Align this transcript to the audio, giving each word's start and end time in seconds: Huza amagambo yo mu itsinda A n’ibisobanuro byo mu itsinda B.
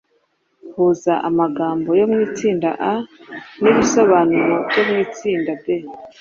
Huza 0.73 1.13
amagambo 1.29 1.89
yo 1.99 2.05
mu 2.11 2.17
itsinda 2.27 2.69
A 2.91 2.93
n’ibisobanuro 3.61 4.53
byo 4.67 4.81
mu 4.87 4.95
itsinda 5.05 5.51
B. 5.61 5.63